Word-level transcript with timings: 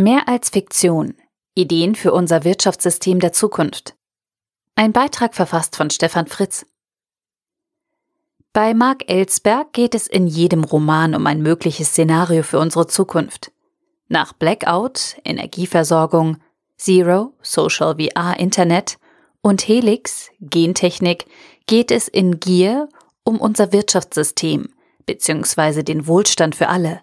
Mehr 0.00 0.28
als 0.28 0.48
Fiktion. 0.48 1.12
Ideen 1.54 1.94
für 1.94 2.14
unser 2.14 2.42
Wirtschaftssystem 2.44 3.20
der 3.20 3.34
Zukunft. 3.34 3.96
Ein 4.74 4.92
Beitrag 4.92 5.34
verfasst 5.34 5.76
von 5.76 5.90
Stefan 5.90 6.26
Fritz. 6.26 6.64
Bei 8.54 8.72
Mark 8.72 9.10
Ellsberg 9.10 9.74
geht 9.74 9.94
es 9.94 10.06
in 10.06 10.26
jedem 10.26 10.64
Roman 10.64 11.14
um 11.14 11.26
ein 11.26 11.42
mögliches 11.42 11.88
Szenario 11.88 12.44
für 12.44 12.58
unsere 12.58 12.86
Zukunft. 12.86 13.52
Nach 14.08 14.32
Blackout, 14.32 15.16
Energieversorgung, 15.22 16.38
Zero, 16.78 17.34
Social 17.42 17.96
VR 17.98 18.40
Internet 18.40 18.96
und 19.42 19.68
Helix, 19.68 20.30
Gentechnik, 20.40 21.26
geht 21.66 21.90
es 21.90 22.08
in 22.08 22.40
Gier 22.40 22.88
um 23.22 23.38
unser 23.38 23.70
Wirtschaftssystem 23.70 24.70
bzw. 25.04 25.82
den 25.82 26.06
Wohlstand 26.06 26.54
für 26.54 26.70
alle. 26.70 27.02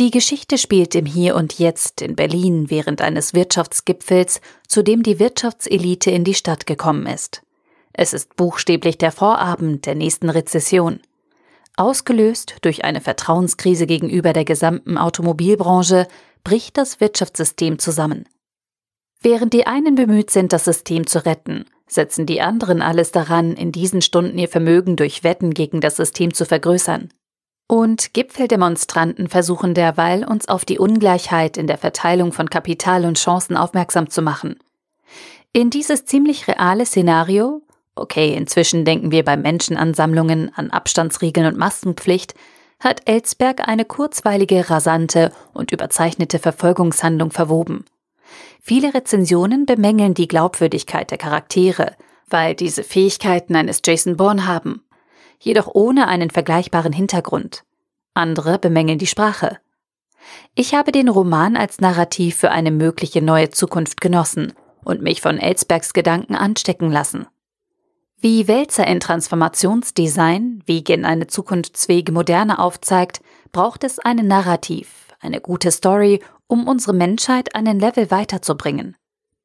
Die 0.00 0.10
Geschichte 0.10 0.58
spielt 0.58 0.96
im 0.96 1.06
Hier 1.06 1.36
und 1.36 1.60
Jetzt 1.60 2.02
in 2.02 2.16
Berlin 2.16 2.68
während 2.68 3.00
eines 3.00 3.32
Wirtschaftsgipfels, 3.32 4.40
zu 4.66 4.82
dem 4.82 5.04
die 5.04 5.20
Wirtschaftselite 5.20 6.10
in 6.10 6.24
die 6.24 6.34
Stadt 6.34 6.66
gekommen 6.66 7.06
ist. 7.06 7.42
Es 7.92 8.12
ist 8.12 8.34
buchstäblich 8.34 8.98
der 8.98 9.12
Vorabend 9.12 9.86
der 9.86 9.94
nächsten 9.94 10.30
Rezession. 10.30 10.98
Ausgelöst 11.76 12.56
durch 12.62 12.84
eine 12.84 13.00
Vertrauenskrise 13.00 13.86
gegenüber 13.86 14.32
der 14.32 14.44
gesamten 14.44 14.98
Automobilbranche 14.98 16.08
bricht 16.42 16.76
das 16.76 17.00
Wirtschaftssystem 17.00 17.78
zusammen. 17.78 18.28
Während 19.22 19.52
die 19.52 19.68
einen 19.68 19.94
bemüht 19.94 20.30
sind, 20.30 20.52
das 20.52 20.64
System 20.64 21.06
zu 21.06 21.24
retten, 21.24 21.66
setzen 21.86 22.26
die 22.26 22.40
anderen 22.40 22.82
alles 22.82 23.12
daran, 23.12 23.52
in 23.52 23.70
diesen 23.70 24.02
Stunden 24.02 24.38
ihr 24.38 24.48
Vermögen 24.48 24.96
durch 24.96 25.22
Wetten 25.22 25.54
gegen 25.54 25.80
das 25.80 25.96
System 25.96 26.34
zu 26.34 26.44
vergrößern. 26.44 27.10
Und 27.66 28.12
Gipfeldemonstranten 28.12 29.28
versuchen 29.28 29.72
derweil, 29.72 30.24
uns 30.24 30.48
auf 30.48 30.64
die 30.64 30.78
Ungleichheit 30.78 31.56
in 31.56 31.66
der 31.66 31.78
Verteilung 31.78 32.32
von 32.32 32.50
Kapital 32.50 33.06
und 33.06 33.18
Chancen 33.18 33.56
aufmerksam 33.56 34.10
zu 34.10 34.20
machen. 34.20 34.58
In 35.52 35.70
dieses 35.70 36.04
ziemlich 36.04 36.46
reale 36.46 36.84
Szenario, 36.84 37.62
okay, 37.94 38.34
inzwischen 38.34 38.84
denken 38.84 39.10
wir 39.12 39.24
bei 39.24 39.36
Menschenansammlungen 39.36 40.52
an 40.54 40.70
Abstandsregeln 40.70 41.46
und 41.46 41.56
Maskenpflicht, 41.56 42.34
hat 42.80 43.08
Ellsberg 43.08 43.66
eine 43.66 43.86
kurzweilige, 43.86 44.68
rasante 44.68 45.32
und 45.54 45.72
überzeichnete 45.72 46.38
Verfolgungshandlung 46.38 47.30
verwoben. 47.30 47.86
Viele 48.60 48.92
Rezensionen 48.92 49.64
bemängeln 49.64 50.12
die 50.12 50.28
Glaubwürdigkeit 50.28 51.10
der 51.10 51.18
Charaktere, 51.18 51.92
weil 52.28 52.54
diese 52.54 52.82
Fähigkeiten 52.82 53.56
eines 53.56 53.80
Jason 53.84 54.16
Bourne 54.16 54.46
haben 54.46 54.82
jedoch 55.38 55.68
ohne 55.72 56.08
einen 56.08 56.30
vergleichbaren 56.30 56.92
Hintergrund. 56.92 57.64
Andere 58.14 58.58
bemängeln 58.58 58.98
die 58.98 59.06
Sprache. 59.06 59.58
Ich 60.54 60.74
habe 60.74 60.92
den 60.92 61.08
Roman 61.08 61.56
als 61.56 61.80
Narrativ 61.80 62.36
für 62.36 62.50
eine 62.50 62.70
mögliche 62.70 63.20
neue 63.22 63.50
Zukunft 63.50 64.00
genossen 64.00 64.52
und 64.84 65.02
mich 65.02 65.20
von 65.20 65.38
Ellsbergs 65.38 65.92
Gedanken 65.92 66.34
anstecken 66.34 66.90
lassen. 66.90 67.26
Wie 68.20 68.48
Wälzer 68.48 68.86
in 68.86 69.00
Transformationsdesign 69.00 70.62
Wege 70.66 70.94
in 70.94 71.04
eine 71.04 71.26
zukunftsfähige 71.26 72.12
Moderne 72.12 72.58
aufzeigt, 72.58 73.20
braucht 73.52 73.84
es 73.84 73.98
ein 73.98 74.16
Narrativ, 74.26 75.08
eine 75.20 75.40
gute 75.40 75.70
Story, 75.70 76.22
um 76.46 76.66
unsere 76.66 76.94
Menschheit 76.94 77.54
einen 77.54 77.78
Level 77.78 78.10
weiterzubringen. 78.10 78.96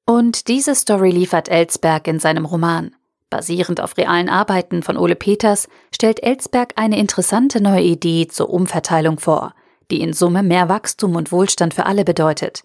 Und 0.05 0.47
diese 0.47 0.75
Story 0.75 1.11
liefert 1.11 1.49
Ellsberg 1.49 2.07
in 2.07 2.19
seinem 2.19 2.45
Roman. 2.45 2.95
Basierend 3.29 3.79
auf 3.79 3.97
realen 3.97 4.29
Arbeiten 4.29 4.81
von 4.81 4.97
Ole 4.97 5.15
Peters 5.15 5.67
stellt 5.93 6.23
Ellsberg 6.23 6.73
eine 6.77 6.97
interessante 6.97 7.61
neue 7.61 7.83
Idee 7.83 8.27
zur 8.27 8.49
Umverteilung 8.49 9.19
vor, 9.19 9.53
die 9.91 10.01
in 10.01 10.13
Summe 10.13 10.41
mehr 10.41 10.69
Wachstum 10.69 11.15
und 11.15 11.31
Wohlstand 11.31 11.73
für 11.73 11.85
alle 11.85 12.03
bedeutet. 12.03 12.63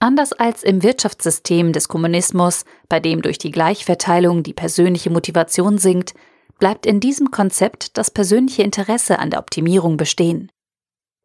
Anders 0.00 0.32
als 0.32 0.62
im 0.62 0.82
Wirtschaftssystem 0.82 1.72
des 1.72 1.88
Kommunismus, 1.88 2.64
bei 2.88 3.00
dem 3.00 3.22
durch 3.22 3.38
die 3.38 3.50
Gleichverteilung 3.50 4.42
die 4.42 4.52
persönliche 4.52 5.10
Motivation 5.10 5.78
sinkt, 5.78 6.14
bleibt 6.58 6.86
in 6.86 7.00
diesem 7.00 7.30
Konzept 7.30 7.96
das 7.98 8.10
persönliche 8.10 8.62
Interesse 8.62 9.18
an 9.18 9.30
der 9.30 9.40
Optimierung 9.40 9.96
bestehen. 9.96 10.50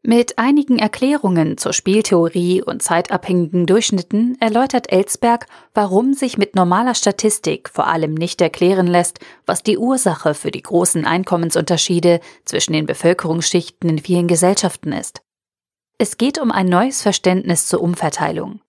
Mit 0.05 0.37
einigen 0.37 0.79
Erklärungen 0.79 1.57
zur 1.57 1.71
Spieltheorie 1.71 2.61
und 2.61 2.83
zeitabhängigen 2.83 3.65
Durchschnitten 3.65 4.35
erläutert 4.41 4.91
Ellsberg, 4.91 5.47
warum 5.73 6.13
sich 6.13 6.37
mit 6.37 6.55
normaler 6.55 6.93
Statistik 6.93 7.69
vor 7.69 7.87
allem 7.87 8.13
nicht 8.13 8.41
erklären 8.41 8.85
lässt, 8.85 9.21
was 9.45 9.63
die 9.63 9.77
Ursache 9.77 10.33
für 10.33 10.51
die 10.51 10.61
großen 10.61 11.05
Einkommensunterschiede 11.05 12.19
zwischen 12.43 12.73
den 12.73 12.85
Bevölkerungsschichten 12.85 13.89
in 13.89 13.99
vielen 13.99 14.27
Gesellschaften 14.27 14.91
ist. 14.91 15.21
Es 15.97 16.17
geht 16.17 16.37
um 16.37 16.51
ein 16.51 16.67
neues 16.67 17.01
Verständnis 17.01 17.67
zur 17.67 17.81
Umverteilung. 17.81 18.59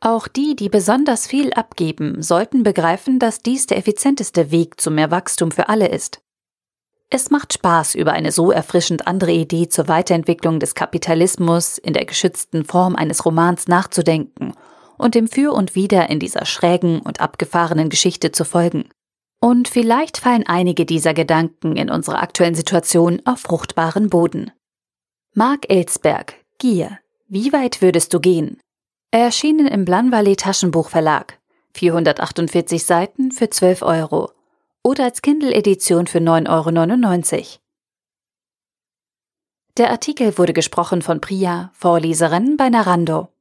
Auch 0.00 0.28
die, 0.28 0.54
die 0.56 0.68
besonders 0.68 1.26
viel 1.26 1.54
abgeben, 1.54 2.20
sollten 2.20 2.64
begreifen, 2.64 3.18
dass 3.18 3.40
dies 3.40 3.66
der 3.66 3.78
effizienteste 3.78 4.50
Weg 4.50 4.78
zu 4.78 4.90
mehr 4.90 5.10
Wachstum 5.10 5.52
für 5.52 5.70
alle 5.70 5.88
ist. 5.88 6.20
Es 7.14 7.28
macht 7.28 7.52
Spaß, 7.52 7.94
über 7.94 8.12
eine 8.12 8.32
so 8.32 8.50
erfrischend 8.50 9.06
andere 9.06 9.32
Idee 9.32 9.68
zur 9.68 9.86
Weiterentwicklung 9.86 10.60
des 10.60 10.74
Kapitalismus 10.74 11.76
in 11.76 11.92
der 11.92 12.06
geschützten 12.06 12.64
Form 12.64 12.96
eines 12.96 13.26
Romans 13.26 13.68
nachzudenken 13.68 14.54
und 14.96 15.14
dem 15.14 15.28
Für 15.28 15.52
und 15.52 15.74
Wider 15.74 16.08
in 16.08 16.20
dieser 16.20 16.46
schrägen 16.46 17.00
und 17.00 17.20
abgefahrenen 17.20 17.90
Geschichte 17.90 18.32
zu 18.32 18.46
folgen. 18.46 18.88
Und 19.42 19.68
vielleicht 19.68 20.16
fallen 20.16 20.46
einige 20.46 20.86
dieser 20.86 21.12
Gedanken 21.12 21.76
in 21.76 21.90
unserer 21.90 22.22
aktuellen 22.22 22.54
Situation 22.54 23.20
auf 23.26 23.40
fruchtbaren 23.40 24.08
Boden. 24.08 24.50
Mark 25.34 25.68
Ellsberg, 25.68 26.36
Gier. 26.56 26.98
Wie 27.28 27.52
weit 27.52 27.82
würdest 27.82 28.14
du 28.14 28.20
gehen? 28.20 28.58
Erschienen 29.10 29.66
im 29.66 29.84
Blanvalet 29.84 30.40
Taschenbuchverlag. 30.40 31.38
448 31.74 32.82
Seiten 32.82 33.32
für 33.32 33.50
12 33.50 33.82
Euro 33.82 34.30
oder 34.84 35.04
als 35.04 35.22
Kindle-Edition 35.22 36.06
für 36.06 36.18
9,99 36.18 37.36
Euro. 37.38 37.44
Der 39.78 39.90
Artikel 39.90 40.36
wurde 40.36 40.52
gesprochen 40.52 41.00
von 41.00 41.20
Priya, 41.20 41.70
Vorleserin 41.74 42.56
bei 42.56 42.68
Narando. 42.68 43.31